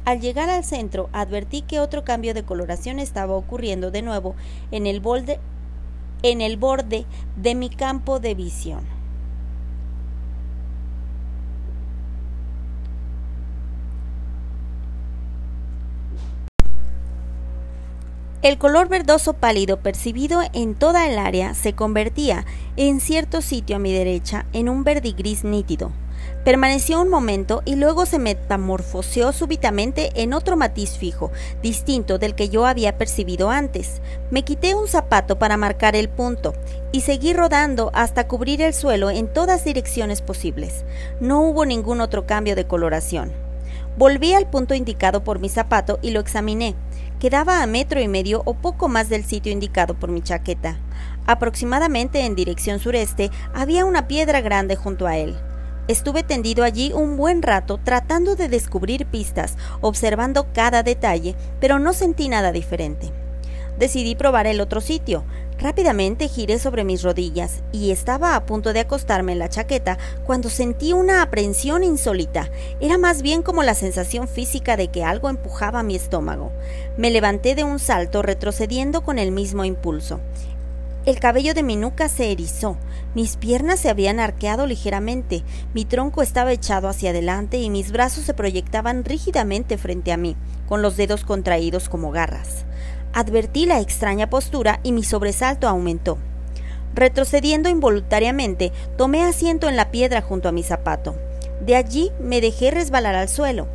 Al 0.06 0.22
llegar 0.22 0.48
al 0.48 0.64
centro 0.64 1.10
advertí 1.12 1.60
que 1.60 1.80
otro 1.80 2.02
cambio 2.02 2.32
de 2.32 2.44
coloración 2.44 2.98
estaba 2.98 3.34
ocurriendo 3.34 3.90
de 3.90 4.00
nuevo 4.00 4.36
en 4.70 4.86
el 4.86 5.02
en 6.22 6.40
el 6.40 6.56
borde 6.56 7.04
de 7.36 7.54
mi 7.54 7.68
campo 7.68 8.20
de 8.20 8.34
visión. 8.34 8.93
El 18.44 18.58
color 18.58 18.90
verdoso 18.90 19.32
pálido 19.32 19.78
percibido 19.78 20.42
en 20.52 20.74
toda 20.74 21.08
el 21.08 21.16
área 21.16 21.54
se 21.54 21.72
convertía, 21.72 22.44
en 22.76 23.00
cierto 23.00 23.40
sitio 23.40 23.76
a 23.76 23.78
mi 23.78 23.90
derecha, 23.90 24.44
en 24.52 24.68
un 24.68 24.84
verdigris 24.84 25.44
nítido. 25.44 25.92
Permaneció 26.44 27.00
un 27.00 27.08
momento 27.08 27.62
y 27.64 27.76
luego 27.76 28.04
se 28.04 28.18
metamorfoseó 28.18 29.32
súbitamente 29.32 30.10
en 30.22 30.34
otro 30.34 30.58
matiz 30.58 30.98
fijo, 30.98 31.32
distinto 31.62 32.18
del 32.18 32.34
que 32.34 32.50
yo 32.50 32.66
había 32.66 32.98
percibido 32.98 33.48
antes. 33.48 34.02
Me 34.30 34.42
quité 34.42 34.74
un 34.74 34.88
zapato 34.88 35.38
para 35.38 35.56
marcar 35.56 35.96
el 35.96 36.10
punto 36.10 36.52
y 36.92 37.00
seguí 37.00 37.32
rodando 37.32 37.90
hasta 37.94 38.28
cubrir 38.28 38.60
el 38.60 38.74
suelo 38.74 39.08
en 39.08 39.26
todas 39.26 39.64
direcciones 39.64 40.20
posibles. 40.20 40.84
No 41.18 41.40
hubo 41.40 41.64
ningún 41.64 42.02
otro 42.02 42.26
cambio 42.26 42.56
de 42.56 42.66
coloración. 42.66 43.32
Volví 43.96 44.34
al 44.34 44.50
punto 44.50 44.74
indicado 44.74 45.24
por 45.24 45.38
mi 45.38 45.48
zapato 45.48 45.98
y 46.02 46.10
lo 46.10 46.20
examiné 46.20 46.74
quedaba 47.24 47.62
a 47.62 47.66
metro 47.66 48.02
y 48.02 48.06
medio 48.06 48.42
o 48.44 48.52
poco 48.52 48.86
más 48.86 49.08
del 49.08 49.24
sitio 49.24 49.50
indicado 49.50 49.94
por 49.94 50.10
mi 50.10 50.20
chaqueta. 50.20 50.76
Aproximadamente 51.24 52.20
en 52.26 52.34
dirección 52.34 52.80
sureste 52.80 53.30
había 53.54 53.86
una 53.86 54.06
piedra 54.06 54.42
grande 54.42 54.76
junto 54.76 55.06
a 55.06 55.16
él. 55.16 55.34
Estuve 55.88 56.22
tendido 56.22 56.64
allí 56.64 56.92
un 56.92 57.16
buen 57.16 57.40
rato 57.40 57.80
tratando 57.82 58.36
de 58.36 58.50
descubrir 58.50 59.06
pistas, 59.06 59.56
observando 59.80 60.48
cada 60.52 60.82
detalle, 60.82 61.34
pero 61.62 61.78
no 61.78 61.94
sentí 61.94 62.28
nada 62.28 62.52
diferente. 62.52 63.10
Decidí 63.78 64.16
probar 64.16 64.46
el 64.46 64.60
otro 64.60 64.82
sitio. 64.82 65.24
Rápidamente 65.58 66.28
giré 66.28 66.58
sobre 66.58 66.84
mis 66.84 67.02
rodillas 67.02 67.62
y 67.72 67.92
estaba 67.92 68.34
a 68.34 68.44
punto 68.44 68.72
de 68.72 68.80
acostarme 68.80 69.32
en 69.32 69.38
la 69.38 69.48
chaqueta 69.48 69.98
cuando 70.26 70.50
sentí 70.50 70.92
una 70.92 71.22
aprensión 71.22 71.84
insólita. 71.84 72.50
Era 72.80 72.98
más 72.98 73.22
bien 73.22 73.42
como 73.42 73.62
la 73.62 73.74
sensación 73.74 74.26
física 74.26 74.76
de 74.76 74.88
que 74.88 75.04
algo 75.04 75.28
empujaba 75.28 75.82
mi 75.82 75.94
estómago. 75.94 76.52
Me 76.98 77.10
levanté 77.10 77.54
de 77.54 77.62
un 77.64 77.78
salto 77.78 78.20
retrocediendo 78.20 79.02
con 79.02 79.18
el 79.18 79.30
mismo 79.30 79.64
impulso. 79.64 80.20
El 81.06 81.20
cabello 81.20 81.52
de 81.52 81.62
mi 81.62 81.76
nuca 81.76 82.08
se 82.08 82.32
erizó, 82.32 82.78
mis 83.14 83.36
piernas 83.36 83.78
se 83.78 83.90
habían 83.90 84.20
arqueado 84.20 84.66
ligeramente, 84.66 85.42
mi 85.74 85.84
tronco 85.84 86.22
estaba 86.22 86.50
echado 86.50 86.88
hacia 86.88 87.10
adelante 87.10 87.58
y 87.58 87.68
mis 87.68 87.92
brazos 87.92 88.24
se 88.24 88.32
proyectaban 88.32 89.04
rígidamente 89.04 89.76
frente 89.76 90.12
a 90.12 90.16
mí, 90.16 90.34
con 90.66 90.80
los 90.80 90.96
dedos 90.96 91.24
contraídos 91.24 91.90
como 91.90 92.10
garras. 92.10 92.64
Advertí 93.14 93.64
la 93.64 93.78
extraña 93.78 94.28
postura 94.28 94.80
y 94.82 94.90
mi 94.90 95.04
sobresalto 95.04 95.68
aumentó. 95.68 96.18
Retrocediendo 96.94 97.68
involuntariamente, 97.68 98.72
tomé 98.98 99.22
asiento 99.22 99.68
en 99.68 99.76
la 99.76 99.92
piedra 99.92 100.20
junto 100.20 100.48
a 100.48 100.52
mi 100.52 100.64
zapato. 100.64 101.14
De 101.64 101.76
allí 101.76 102.10
me 102.18 102.40
dejé 102.40 102.72
resbalar 102.72 103.14
al 103.14 103.28
suelo. 103.28 103.68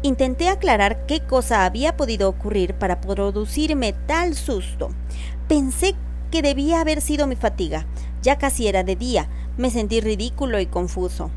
Intenté 0.00 0.48
aclarar 0.48 1.04
qué 1.04 1.20
cosa 1.20 1.66
había 1.66 1.94
podido 1.98 2.30
ocurrir 2.30 2.72
para 2.72 3.02
producirme 3.02 3.92
tal 3.92 4.34
susto. 4.34 4.88
Pensé 5.46 5.94
que 6.30 6.40
debía 6.40 6.80
haber 6.80 7.02
sido 7.02 7.26
mi 7.26 7.36
fatiga. 7.36 7.84
Ya 8.22 8.38
casi 8.38 8.66
era 8.66 8.82
de 8.82 8.96
día. 8.96 9.28
Me 9.58 9.70
sentí 9.70 10.00
ridículo 10.00 10.58
y 10.58 10.64
confuso. 10.64 11.30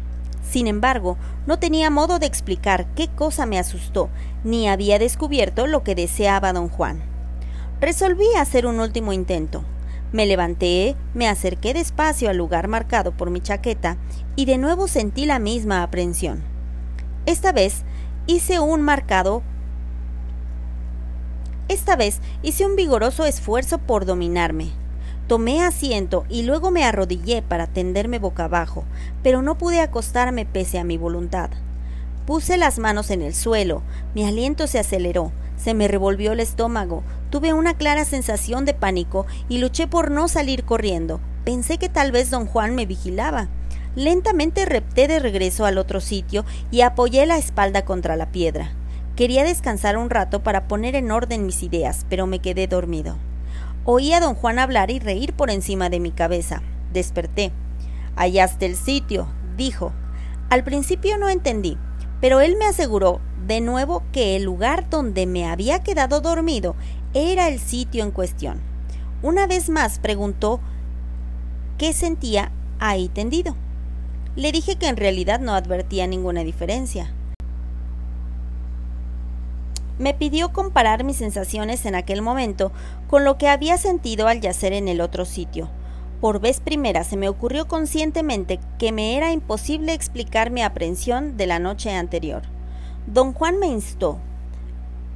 Sin 0.50 0.66
embargo, 0.68 1.18
no 1.46 1.60
tenía 1.60 1.89
modo 1.89 2.20
de 2.20 2.25
explicar 2.25 2.88
qué 2.96 3.10
cosa 3.10 3.46
me 3.46 3.60
asustó, 3.60 4.10
ni 4.46 4.70
había 4.70 4.98
descubierto 4.98 5.68
lo 5.68 5.84
que 5.84 5.94
deseaba 5.94 6.54
don 6.54 6.70
Juan. 6.70 7.09
Resolví 7.82 8.26
hacer 8.38 8.66
un 8.66 8.82
último 8.82 9.14
intento. 9.14 9.64
Me 10.12 10.26
levanté, 10.26 10.98
me 11.14 11.30
acerqué 11.30 11.74
despacio 11.74 12.30
al 12.30 12.36
lugar 12.36 12.68
marcado 12.68 13.14
por 13.14 13.30
mi 13.30 13.40
chaqueta 13.40 13.98
y 14.36 14.46
de 14.46 14.58
nuevo 14.58 14.90
sentí 14.90 15.26
la 15.26 15.40
misma 15.40 15.84
aprensión. 15.84 16.44
Esta 17.26 17.54
vez 17.54 17.84
hice 18.28 18.60
un 18.60 18.82
marcado. 18.82 19.44
Esta 21.70 21.96
vez 21.96 22.20
hice 22.42 22.66
un 22.66 22.76
vigoroso 22.76 23.26
esfuerzo 23.26 23.78
por 23.78 24.06
dominarme. 24.06 24.72
Tomé 25.28 25.64
asiento 25.64 26.26
y 26.28 26.44
luego 26.44 26.72
me 26.72 26.84
arrodillé 26.84 27.44
para 27.44 27.68
tenderme 27.68 28.20
boca 28.20 28.46
abajo, 28.46 28.84
pero 29.24 29.42
no 29.42 29.58
pude 29.58 29.80
acostarme 29.80 30.46
pese 30.46 30.80
a 30.80 30.84
mi 30.84 30.98
voluntad. 30.98 31.52
Puse 32.26 32.58
las 32.58 32.78
manos 32.78 33.10
en 33.10 33.22
el 33.22 33.34
suelo, 33.34 33.84
mi 34.16 34.26
aliento 34.26 34.68
se 34.68 34.80
aceleró, 34.80 35.32
se 35.56 35.74
me 35.74 35.88
revolvió 35.88 36.32
el 36.32 36.40
estómago, 36.40 37.04
tuve 37.30 37.54
una 37.54 37.76
clara 37.76 38.06
sensación 38.06 38.66
de 38.66 38.74
pánico 38.74 39.26
y 39.48 39.60
luché 39.60 39.88
por 39.88 40.12
no 40.12 40.28
salir 40.28 40.64
corriendo. 40.66 41.20
Pensé 41.46 41.78
que 41.78 41.90
tal 41.90 42.12
vez 42.12 42.30
don 42.30 42.46
Juan 42.46 42.76
me 42.76 42.86
vigilaba. 42.86 43.50
Lentamente 43.96 44.66
repté 44.66 45.08
de 45.08 45.20
regreso 45.20 45.66
al 45.66 45.78
otro 45.78 46.00
sitio 46.00 46.46
y 46.72 46.82
apoyé 46.82 47.26
la 47.26 47.38
espalda 47.38 47.86
contra 47.86 48.16
la 48.16 48.32
piedra. 48.32 48.72
Quería 49.16 49.44
descansar 49.44 49.98
un 49.98 50.10
rato 50.10 50.44
para 50.44 50.68
poner 50.68 50.96
en 50.96 51.12
orden 51.12 51.46
mis 51.46 51.64
ideas, 51.64 52.06
pero 52.10 52.28
me 52.28 52.40
quedé 52.40 52.68
dormido. 52.68 53.18
Oí 53.84 54.14
a 54.14 54.20
don 54.20 54.36
Juan 54.36 54.60
hablar 54.60 54.92
y 54.92 55.00
reír 55.00 55.34
por 55.34 55.50
encima 55.50 55.90
de 55.90 56.00
mi 56.00 56.12
cabeza. 56.12 56.62
Desperté. 56.94 57.52
Hallaste 58.16 58.66
el 58.66 58.76
sitio, 58.76 59.28
dijo. 59.58 59.92
Al 60.50 60.64
principio 60.64 61.18
no 61.18 61.30
entendí, 61.30 61.78
pero 62.22 62.40
él 62.40 62.56
me 62.58 62.66
aseguró 62.66 63.20
de 63.46 63.62
nuevo 63.62 64.04
que 64.12 64.36
el 64.36 64.44
lugar 64.44 64.90
donde 64.90 65.26
me 65.26 65.48
había 65.48 65.80
quedado 65.80 66.22
dormido 66.22 66.76
era 67.13 67.48
el 67.48 67.60
sitio 67.60 68.04
en 68.04 68.12
cuestión. 68.12 68.62
Una 69.22 69.48
vez 69.48 69.70
más 69.70 70.00
preguntó 70.00 70.60
qué 71.78 71.94
sentía 71.94 72.51
ahí 72.80 73.10
tendido. 73.10 73.56
Le 74.36 74.51
dije 74.51 74.75
que 74.75 74.88
en 74.88 74.98
realidad 74.98 75.39
no 75.39 75.54
advertía 75.54 76.08
ninguna 76.08 76.44
diferencia. 76.44 77.12
Me 79.98 80.13
pidió 80.13 80.54
comparar 80.54 81.04
mis 81.04 81.18
sensaciones 81.18 81.86
en 81.86 81.96
aquel 81.96 82.22
momento 82.22 82.72
con 83.10 83.25
lo 83.25 83.38
que 83.38 83.50
había 83.50 83.78
sentido 83.78 84.28
al 84.28 84.39
yacer 84.39 84.72
en 84.72 84.88
el 84.88 85.01
otro 85.01 85.25
sitio. 85.25 85.70
Por 86.22 86.39
vez 86.39 86.62
primera 86.62 87.04
se 87.04 87.18
me 87.18 87.28
ocurrió 87.28 87.68
conscientemente 87.68 88.60
que 88.78 88.92
me 88.92 89.18
era 89.18 89.32
imposible 89.32 89.94
explicar 89.94 90.51
mi 90.51 90.62
aprensión 90.62 91.36
de 91.36 91.48
la 91.48 91.60
noche 91.60 91.92
anterior. 91.92 92.44
Don 93.08 93.34
Juan 93.34 93.60
me 93.60 93.68
instó, 93.68 94.20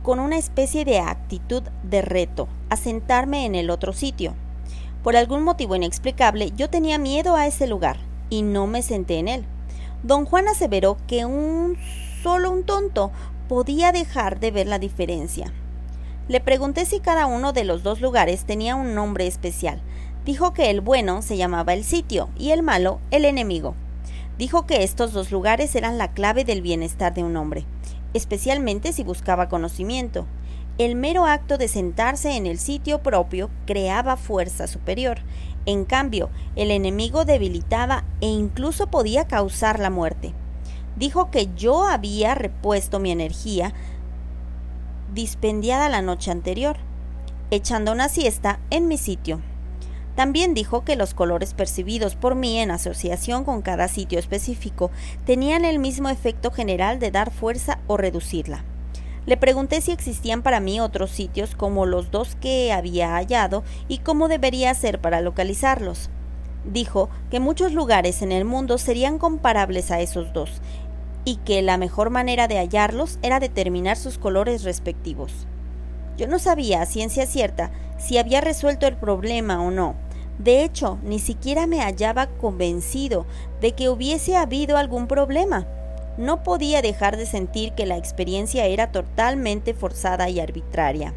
con 0.03 0.19
una 0.19 0.38
especie 0.38 0.86
de 0.86 1.00
actitud 1.00 1.63
de 1.81 2.01
reto, 2.01 2.48
a 2.69 2.75
sentarme 2.75 3.45
en 3.45 3.55
el 3.55 3.69
otro 3.69 3.93
sitio. 3.93 4.36
Por 5.01 5.15
algún 5.15 5.43
motivo 5.43 5.75
inexplicable, 5.75 6.51
yo 6.55 6.69
tenía 6.69 6.98
miedo 6.98 7.36
a 7.36 7.48
ese 7.48 7.67
lugar 7.67 7.98
y 8.29 8.41
no 8.41 8.67
me 8.67 8.81
senté 8.81 9.17
en 9.17 9.29
él. 9.29 9.45
Don 10.03 10.25
Juan 10.25 10.48
aseveró 10.50 10.98
que 11.07 11.25
un 11.25 11.77
solo 12.22 12.51
un 12.51 12.63
tonto 12.63 13.12
podía 13.48 13.91
dejar 13.91 14.39
de 14.39 14.51
ver 14.51 14.67
la 14.67 14.77
diferencia. 14.77 15.51
Le 16.27 16.39
pregunté 16.39 16.86
si 16.86 16.99
cada 16.99 17.25
uno 17.25 17.54
de 17.54 17.63
los 17.63 17.84
dos 17.84 18.01
lugares 18.01 18.45
tenía 18.45 18.75
un 18.75 18.95
nombre 18.95 19.27
especial. 19.27 19.82
Dijo 20.25 20.54
que 20.54 20.69
el 20.69 20.82
bueno 20.82 21.21
se 21.21 21.38
llamaba 21.38 21.73
el 21.73 21.84
sitio 21.84 22.30
y 22.38 22.51
el 22.51 22.63
malo 22.63 22.99
el 23.12 23.25
enemigo. 23.25 23.75
Dijo 24.38 24.65
que 24.65 24.84
estos 24.84 25.13
dos 25.13 25.32
lugares 25.32 25.75
eran 25.75 25.97
la 25.97 26.12
clave 26.12 26.43
del 26.43 26.62
bienestar 26.62 27.13
de 27.13 27.23
un 27.23 27.36
hombre, 27.36 27.65
especialmente 28.13 28.93
si 28.93 29.04
buscaba 29.04 29.49
conocimiento. 29.49 30.26
El 30.78 30.95
mero 30.95 31.26
acto 31.26 31.58
de 31.58 31.67
sentarse 31.67 32.36
en 32.36 32.47
el 32.47 32.58
sitio 32.58 33.04
propio 33.04 33.49
creaba 33.65 34.17
fuerza 34.17 34.67
superior. 34.67 35.19
En 35.65 35.86
cambio, 35.86 36.30
el 36.56 36.71
enemigo 36.71 37.26
debilitaba 37.26 38.04
e 38.21 38.28
incluso 38.28 38.88
podía 38.88 39.28
causar 39.28 39.80
la 39.80 39.89
muerte 39.89 40.34
dijo 40.95 41.32
que 41.32 41.49
yo 41.56 41.88
había 41.88 42.36
repuesto 42.36 42.99
mi 42.99 43.12
energía 43.12 43.73
dispendiada 45.13 45.89
la 45.89 46.02
noche 46.02 46.32
anterior, 46.32 46.78
echando 47.52 47.91
una 47.91 48.10
siesta 48.10 48.60
en 48.69 48.88
mi 48.88 48.97
sitio. 48.97 49.41
También 50.15 50.54
dijo 50.54 50.84
que 50.84 50.95
los 50.95 51.13
colores 51.13 51.54
percibidos 51.54 52.15
por 52.15 52.36
mí 52.36 52.60
en 52.60 52.69
asociación 52.69 53.43
con 53.43 53.62
cada 53.62 53.88
sitio 53.88 54.19
específico 54.19 54.91
tenían 55.26 55.65
el 55.65 55.80
mismo 55.80 56.10
efecto 56.10 56.52
general 56.52 56.99
de 56.99 57.10
dar 57.10 57.32
fuerza 57.32 57.80
o 57.88 57.97
reducirla. 57.97 58.63
Le 59.26 59.38
pregunté 59.38 59.82
si 59.82 59.91
existían 59.91 60.43
para 60.43 60.60
mí 60.60 60.80
otros 60.80 61.10
sitios 61.10 61.56
como 61.56 61.86
los 61.86 62.12
dos 62.12 62.36
que 62.36 62.73
había 62.73 63.15
hallado 63.15 63.63
y 63.88 63.99
cómo 63.99 64.28
debería 64.28 64.69
hacer 64.69 64.99
para 64.99 65.21
localizarlos. 65.21 66.10
Dijo 66.65 67.10
que 67.32 67.39
muchos 67.39 67.73
lugares 67.73 68.21
en 68.21 68.32
el 68.32 68.45
mundo 68.45 68.78
serían 68.78 69.17
comparables 69.17 69.91
a 69.91 70.02
esos 70.02 70.34
dos 70.34 70.62
y 71.26 71.38
que 71.38 71.62
la 71.62 71.78
mejor 71.78 72.10
manera 72.10 72.47
de 72.47 72.58
hallarlos 72.58 73.17
era 73.21 73.39
determinar 73.39 73.97
sus 73.97 74.17
colores 74.17 74.63
respectivos. 74.63 75.47
Yo 76.17 76.28
no 76.28 76.38
sabía 76.38 76.82
a 76.82 76.86
ciencia 76.86 77.26
cierta 77.26 77.71
si 77.97 78.17
había 78.17 78.41
resuelto 78.41 78.88
el 78.88 78.97
problema 78.97 79.62
o 79.62 79.71
no. 79.71 79.95
De 80.39 80.63
hecho, 80.63 80.98
ni 81.04 81.19
siquiera 81.19 81.67
me 81.67 81.82
hallaba 81.82 82.28
convencido 82.28 83.26
de 83.62 83.74
que 83.74 83.89
hubiese 83.89 84.36
habido 84.36 84.78
algún 84.78 85.08
problema. 85.08 85.67
No 86.17 86.43
podía 86.43 86.82
dejar 86.82 87.17
de 87.17 87.26
sentir 87.26 87.74
que 87.74 87.86
la 87.86 87.98
experiencia 87.98 88.65
era 88.65 88.91
totalmente 88.91 89.74
forzada 89.74 90.30
y 90.30 90.39
arbitraria. 90.39 91.13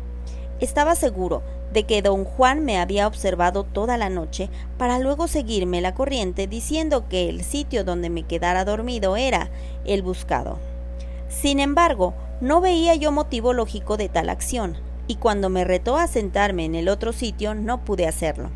Estaba 0.61 0.95
seguro 0.95 1.43
de 1.73 1.85
que 1.85 2.01
don 2.01 2.25
Juan 2.25 2.65
me 2.65 2.79
había 2.79 3.07
observado 3.07 3.65
toda 3.65 3.99
la 3.99 4.09
noche 4.09 4.49
para 4.79 4.99
luego 4.99 5.27
seguirme 5.29 5.81
la 5.81 5.95
corriente 5.95 6.47
diciendo 6.47 7.09
que 7.09 7.29
el 7.29 7.43
sitio 7.43 7.85
donde 7.85 8.09
me 8.09 8.23
quedara 8.23 8.65
dormido 8.65 9.17
era 9.17 9.51
el 9.85 10.03
buscado. 10.03 10.59
Sin 11.29 11.61
embargo, 11.61 12.15
no 12.41 12.61
veía 12.61 12.95
yo 12.95 13.13
motivo 13.13 13.53
lógico 13.53 13.97
de 13.97 14.09
tal 14.09 14.31
acción, 14.31 14.77
y 15.07 15.17
cuando 15.17 15.51
me 15.51 15.65
retó 15.65 15.97
a 15.97 16.07
sentarme 16.07 16.65
en 16.65 16.75
el 16.75 16.89
otro 16.89 17.13
sitio 17.13 17.55
no 17.55 17.85
pude 17.85 18.07
hacerlo. 18.07 18.51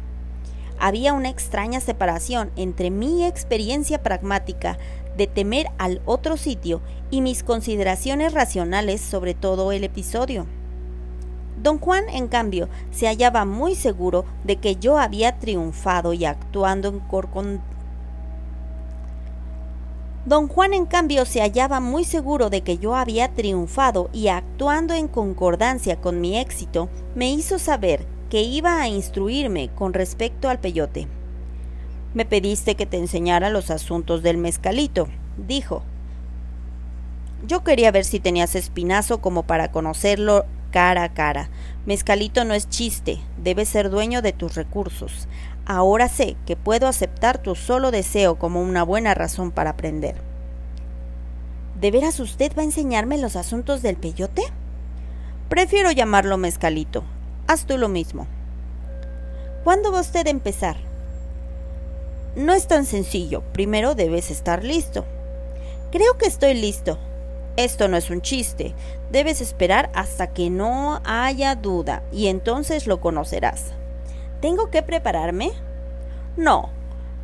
Había 0.80 1.12
una 1.12 1.28
extraña 1.28 1.78
separación 1.80 2.50
entre 2.56 2.90
mi 2.90 3.26
experiencia 3.26 4.02
pragmática 4.02 4.78
de 5.16 5.26
temer 5.26 5.66
al 5.76 6.00
otro 6.06 6.38
sitio 6.38 6.80
y 7.10 7.20
mis 7.20 7.42
consideraciones 7.42 8.32
racionales 8.32 9.02
sobre 9.02 9.34
todo 9.34 9.72
el 9.72 9.84
episodio. 9.84 10.46
Don 11.62 11.78
Juan, 11.78 12.08
en 12.08 12.28
cambio, 12.28 12.70
se 12.90 13.06
hallaba 13.06 13.44
muy 13.44 13.74
seguro 13.74 14.24
de 14.44 14.56
que 14.56 14.76
yo 14.76 14.96
había 14.96 15.38
triunfado 15.38 16.14
y 16.14 16.24
actuando 16.24 16.88
en. 16.88 17.60
Don 20.24 20.48
Juan, 20.48 20.72
en 20.72 20.86
cambio, 20.86 21.26
se 21.26 21.42
hallaba 21.42 21.80
muy 21.80 22.04
seguro 22.04 22.48
de 22.48 22.62
que 22.62 22.78
yo 22.78 22.94
había 22.94 23.28
triunfado 23.34 24.08
y 24.14 24.28
actuando 24.28 24.94
en 24.94 25.08
concordancia 25.08 26.00
con 26.00 26.22
mi 26.22 26.38
éxito, 26.38 26.88
me 27.14 27.30
hizo 27.30 27.58
saber 27.58 28.06
que 28.30 28.42
iba 28.42 28.80
a 28.80 28.88
instruirme 28.88 29.68
con 29.74 29.92
respecto 29.92 30.48
al 30.48 30.60
peyote. 30.60 31.08
Me 32.14 32.24
pediste 32.24 32.76
que 32.76 32.86
te 32.86 32.96
enseñara 32.96 33.50
los 33.50 33.70
asuntos 33.70 34.22
del 34.22 34.38
mezcalito, 34.38 35.08
dijo. 35.36 35.82
Yo 37.46 37.64
quería 37.64 37.90
ver 37.90 38.04
si 38.04 38.20
tenías 38.20 38.54
espinazo 38.54 39.20
como 39.20 39.42
para 39.42 39.70
conocerlo 39.72 40.46
cara 40.70 41.02
a 41.04 41.12
cara. 41.12 41.50
Mezcalito 41.86 42.44
no 42.44 42.54
es 42.54 42.68
chiste, 42.68 43.18
debes 43.36 43.68
ser 43.68 43.90
dueño 43.90 44.22
de 44.22 44.32
tus 44.32 44.54
recursos. 44.54 45.28
Ahora 45.66 46.08
sé 46.08 46.36
que 46.46 46.56
puedo 46.56 46.86
aceptar 46.86 47.38
tu 47.38 47.54
solo 47.54 47.90
deseo 47.90 48.38
como 48.38 48.62
una 48.62 48.84
buena 48.84 49.14
razón 49.14 49.50
para 49.50 49.70
aprender. 49.70 50.16
¿De 51.80 51.90
veras 51.90 52.20
usted 52.20 52.52
va 52.56 52.62
a 52.62 52.66
enseñarme 52.66 53.18
los 53.18 53.36
asuntos 53.36 53.82
del 53.82 53.96
peyote? 53.96 54.42
Prefiero 55.48 55.90
llamarlo 55.90 56.36
mezcalito. 56.38 57.04
Haz 57.50 57.66
tú 57.66 57.78
lo 57.78 57.88
mismo. 57.88 58.28
¿Cuándo 59.64 59.90
va 59.90 59.98
usted 59.98 60.24
a 60.24 60.30
empezar? 60.30 60.76
No 62.36 62.52
es 62.52 62.68
tan 62.68 62.86
sencillo. 62.86 63.42
Primero 63.52 63.96
debes 63.96 64.30
estar 64.30 64.62
listo. 64.62 65.04
Creo 65.90 66.16
que 66.16 66.26
estoy 66.26 66.54
listo. 66.54 66.96
Esto 67.56 67.88
no 67.88 67.96
es 67.96 68.08
un 68.08 68.22
chiste. 68.22 68.72
Debes 69.10 69.40
esperar 69.40 69.90
hasta 69.96 70.28
que 70.28 70.48
no 70.48 71.00
haya 71.04 71.56
duda 71.56 72.04
y 72.12 72.28
entonces 72.28 72.86
lo 72.86 73.00
conocerás. 73.00 73.72
¿Tengo 74.40 74.70
que 74.70 74.84
prepararme? 74.84 75.50
No, 76.36 76.70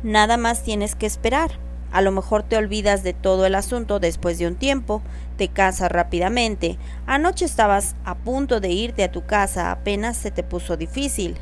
nada 0.03 0.35
más 0.35 0.61
tienes 0.61 0.95
que 0.95 1.05
esperar. 1.05 1.51
A 1.89 2.01
lo 2.01 2.11
mejor 2.11 2.43
te 2.43 2.57
olvidas 2.57 3.01
de 3.01 3.13
todo 3.13 3.45
el 3.45 3.55
asunto 3.55 4.01
después 4.01 4.37
de 4.39 4.47
un 4.47 4.57
tiempo, 4.57 5.01
Te 5.37 5.49
casas 5.49 5.91
rápidamente. 5.91 6.79
Anoche 7.05 7.45
estabas 7.45 7.95
a 8.03 8.15
punto 8.15 8.59
de 8.59 8.69
irte 8.69 9.03
a 9.03 9.11
tu 9.11 9.25
casa, 9.25 9.71
apenas 9.71 10.17
se 10.17 10.31
te 10.31 10.43
puso 10.43 10.77
difícil. 10.77 11.37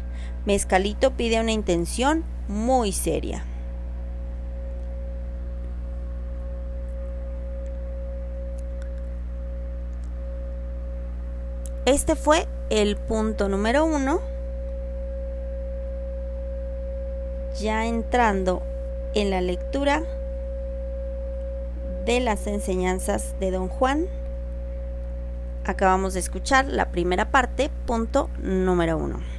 Mezcalito 0.45 1.11
pide 1.11 1.39
una 1.39 1.53
intención 1.53 2.25
muy 2.49 2.91
seria. 2.91 3.43
Este 11.85 12.15
fue 12.15 12.47
el 12.69 12.97
punto 12.97 13.47
número 13.47 13.85
uno. 13.85 14.19
Ya 17.59 17.85
entrando 17.85 18.61
en 19.13 19.29
la 19.29 19.39
lectura 19.39 20.03
de 22.05 22.19
las 22.19 22.47
enseñanzas 22.47 23.35
de 23.39 23.51
Don 23.51 23.67
Juan, 23.67 24.05
acabamos 25.65 26.13
de 26.13 26.19
escuchar 26.19 26.65
la 26.67 26.91
primera 26.91 27.31
parte, 27.31 27.71
punto 27.85 28.29
número 28.41 28.97
uno. 28.97 29.34